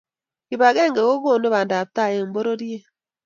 [0.47, 2.83] kipagenge kokonu pandaptai eng pororiet